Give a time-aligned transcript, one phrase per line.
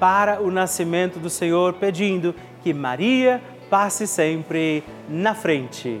[0.00, 6.00] para o nascimento do Senhor, pedindo que Maria passe sempre na frente.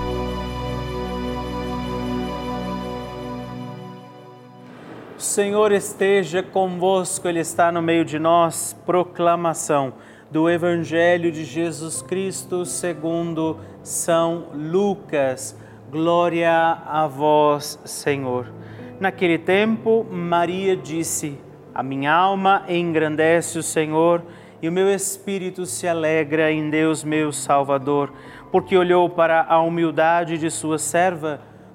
[5.21, 8.75] Senhor esteja convosco, Ele está no meio de nós.
[8.85, 9.93] Proclamação
[10.31, 15.55] do Evangelho de Jesus Cristo segundo São Lucas.
[15.91, 18.51] Glória a vós, Senhor.
[18.99, 21.37] Naquele tempo, Maria disse:
[21.73, 24.23] A minha alma engrandece o Senhor
[24.59, 28.11] e o meu espírito se alegra em Deus, meu Salvador,
[28.51, 31.41] porque olhou para a humildade de sua serva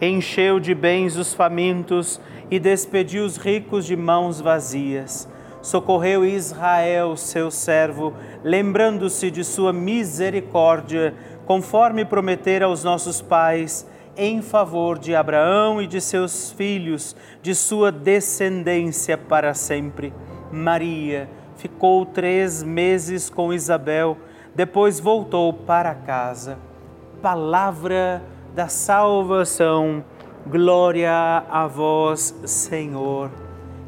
[0.00, 5.28] encheu de bens os famintos e despediu os ricos de mãos vazias.
[5.62, 8.12] Socorreu Israel, seu servo,
[8.44, 13.86] lembrando-se de sua misericórdia, conforme prometera aos nossos pais,
[14.16, 20.12] em favor de Abraão e de seus filhos, de sua descendência para sempre.
[20.52, 24.16] Maria ficou três meses com Isabel,
[24.54, 26.58] depois voltou para casa
[27.26, 28.22] palavra
[28.56, 30.02] da salvação.
[30.46, 31.12] Glória
[31.50, 33.30] a vós, Senhor.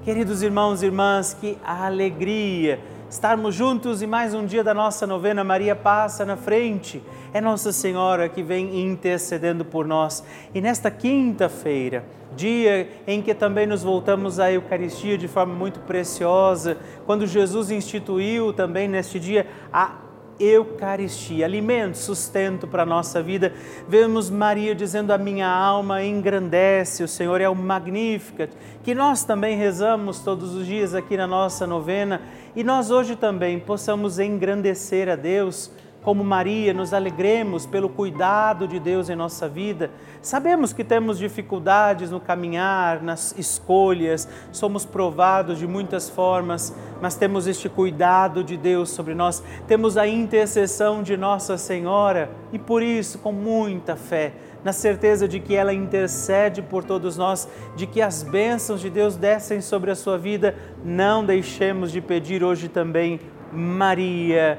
[0.04, 5.42] Queridos irmãos e irmãs, que alegria estarmos juntos em mais um dia da nossa novena
[5.42, 7.02] Maria Passa na Frente.
[7.32, 10.22] É Nossa Senhora que vem intercedendo por nós.
[10.54, 12.04] E nesta quinta-feira,
[12.36, 18.52] dia em que também nos voltamos à Eucaristia de forma muito preciosa, quando Jesus instituiu
[18.52, 20.07] também neste dia a
[20.38, 23.52] Eucaristia, alimento, sustento para a nossa vida.
[23.88, 28.52] Vemos Maria dizendo: A minha alma engrandece, o Senhor é o Magnificat,
[28.82, 32.22] que nós também rezamos todos os dias aqui na nossa novena
[32.54, 35.70] e nós hoje também possamos engrandecer a Deus
[36.08, 39.90] como Maria, nos alegremos pelo cuidado de Deus em nossa vida.
[40.22, 47.46] Sabemos que temos dificuldades no caminhar, nas escolhas, somos provados de muitas formas, mas temos
[47.46, 53.18] este cuidado de Deus sobre nós, temos a intercessão de Nossa Senhora e por isso,
[53.18, 54.32] com muita fé,
[54.64, 57.46] na certeza de que ela intercede por todos nós,
[57.76, 62.42] de que as bênçãos de Deus descem sobre a sua vida, não deixemos de pedir
[62.42, 63.20] hoje também,
[63.52, 64.58] Maria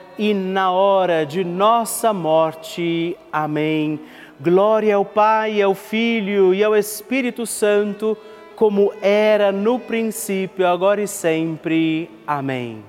[0.21, 3.17] e na hora de nossa morte.
[3.33, 3.99] Amém.
[4.39, 8.15] Glória ao Pai, ao Filho e ao Espírito Santo,
[8.55, 12.07] como era no princípio, agora e sempre.
[12.27, 12.85] Amém.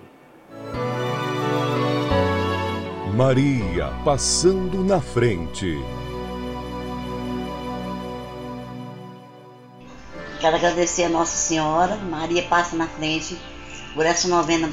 [3.16, 5.78] Maria passando na frente.
[10.38, 13.38] Quero agradecer a Nossa Senhora, Maria passa na frente,
[13.94, 14.68] por essa novena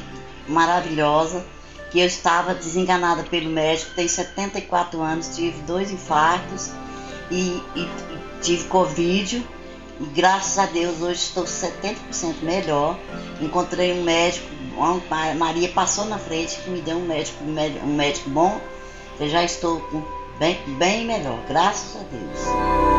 [0.46, 1.42] maravilhosa
[1.92, 6.72] que eu estava desenganada pelo médico, tenho 74 anos, tive dois infartos
[7.32, 9.46] e, e, e tive Covid.
[10.00, 11.96] E graças a Deus hoje estou 70%
[12.42, 12.98] melhor.
[13.42, 14.48] Encontrei um médico,
[14.80, 18.60] a Maria passou na frente que me deu um médico, um médico bom.
[19.20, 19.82] Eu já estou
[20.38, 22.99] bem, bem melhor, graças a Deus.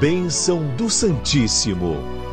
[0.00, 2.25] Bênção do Santíssimo.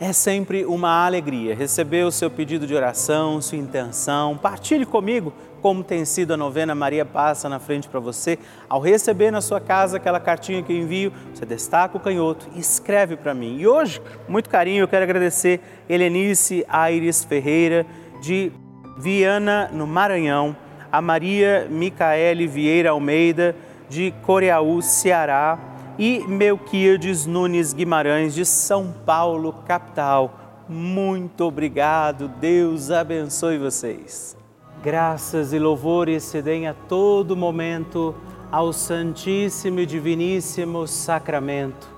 [0.00, 4.38] É sempre uma alegria receber o seu pedido de oração, sua intenção.
[4.38, 8.38] Partilhe comigo como tem sido a novena Maria Passa na frente para você.
[8.68, 12.60] Ao receber na sua casa aquela cartinha que eu envio, você destaca o canhoto e
[12.60, 13.58] escreve para mim.
[13.58, 17.84] E hoje, muito carinho, eu quero agradecer Helenice Aires Ferreira,
[18.22, 18.52] de
[18.98, 20.56] Viana, no Maranhão
[20.90, 23.54] a Maria Micaele Vieira Almeida,
[23.88, 25.58] de Coreaú, Ceará,
[25.98, 30.64] e Melquiades Nunes Guimarães, de São Paulo, capital.
[30.68, 34.36] Muito obrigado, Deus abençoe vocês.
[34.82, 38.14] Graças e louvores se deem a todo momento
[38.52, 41.88] ao Santíssimo e Diviníssimo Sacramento.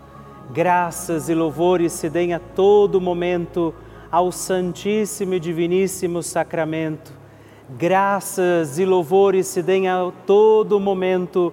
[0.52, 3.74] Graças e louvores se deem a todo momento
[4.10, 7.20] ao Santíssimo e Diviníssimo Sacramento
[7.78, 11.52] graças e louvores se deem a todo momento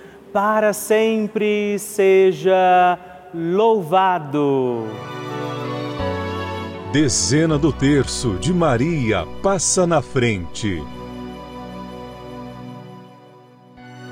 [0.33, 2.97] para sempre seja
[3.33, 4.87] louvado.
[6.91, 10.81] Dezena do terço de Maria passa na frente.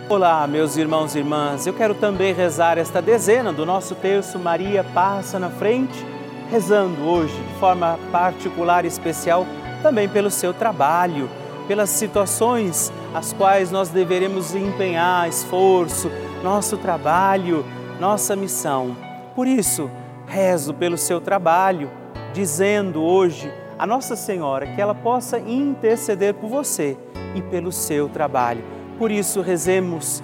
[0.10, 1.68] Olá, meus irmãos e irmãs.
[1.68, 6.06] Eu quero também rezar esta dezena do nosso terço Maria passa na frente,
[6.50, 9.46] rezando hoje de forma particular e especial
[9.82, 11.30] também pelo seu trabalho,
[11.68, 16.12] pelas situações as quais nós deveremos empenhar esforço,
[16.44, 17.66] nosso trabalho,
[18.00, 18.96] nossa missão.
[19.36, 19.90] Por isso,
[20.28, 21.90] rezo pelo seu trabalho
[22.34, 26.98] dizendo hoje a Nossa Senhora que ela possa interceder por você
[27.34, 28.64] e pelo seu trabalho.
[28.98, 30.24] Por isso, rezemos,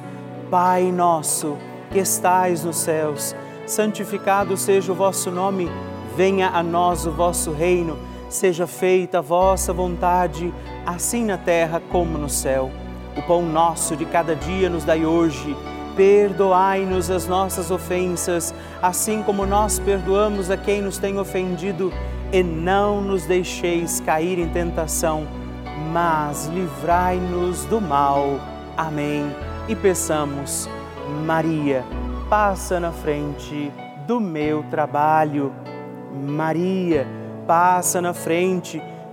[0.49, 1.57] Pai nosso
[1.89, 5.69] que estais nos céus, santificado seja o vosso nome,
[6.15, 7.97] venha a nós o vosso reino,
[8.29, 10.53] seja feita a vossa vontade,
[10.85, 12.71] assim na terra como no céu.
[13.17, 15.55] O pão nosso de cada dia nos dai hoje
[15.95, 21.91] Perdoai-nos as nossas ofensas, assim como nós perdoamos a quem nos tem ofendido,
[22.33, 25.25] e não nos deixeis cair em tentação,
[25.93, 28.41] mas livrai-nos do mal.
[28.75, 29.33] Amém.
[29.69, 30.69] E peçamos,
[31.25, 31.85] Maria,
[32.29, 33.71] passa na frente
[34.05, 35.53] do meu trabalho.
[36.13, 37.07] Maria,
[37.47, 38.83] passa na frente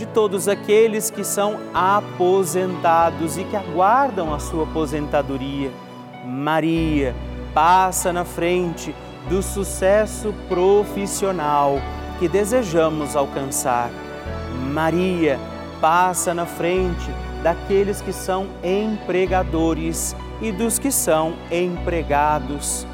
[0.00, 5.70] de todos aqueles que são aposentados e que aguardam a sua aposentadoria.
[6.24, 7.14] Maria
[7.52, 8.94] passa na frente
[9.28, 11.78] do sucesso profissional
[12.18, 13.90] que desejamos alcançar.
[14.72, 15.38] Maria
[15.82, 17.10] passa na frente
[17.42, 22.86] daqueles que são empregadores e dos que são empregados.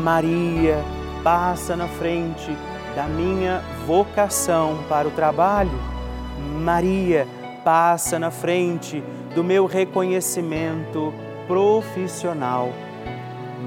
[0.00, 0.78] Maria
[1.24, 2.56] passa na frente
[2.94, 5.99] da minha vocação para o trabalho.
[6.60, 7.26] Maria
[7.64, 9.02] passa na frente
[9.34, 11.12] do meu reconhecimento
[11.46, 12.70] profissional.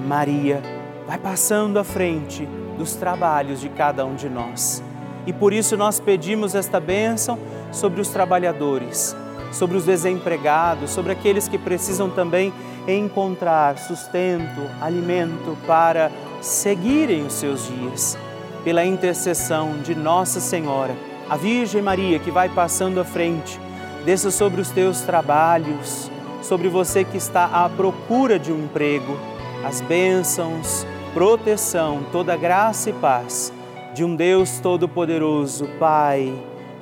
[0.07, 0.61] Maria
[1.07, 4.83] vai passando à frente dos trabalhos de cada um de nós.
[5.25, 7.37] E por isso nós pedimos esta bênção
[7.71, 9.15] sobre os trabalhadores,
[9.51, 12.53] sobre os desempregados, sobre aqueles que precisam também
[12.87, 18.17] encontrar sustento, alimento para seguirem os seus dias.
[18.63, 20.95] Pela intercessão de Nossa Senhora,
[21.29, 23.59] a Virgem Maria que vai passando à frente,
[24.05, 29.17] desça sobre os teus trabalhos, sobre você que está à procura de um emprego
[29.63, 33.51] as bênçãos, proteção, toda graça e paz
[33.93, 36.33] de um Deus Todo-Poderoso, Pai,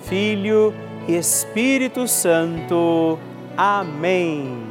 [0.01, 0.73] Filho
[1.07, 3.19] e Espírito Santo.
[3.55, 4.70] Amém.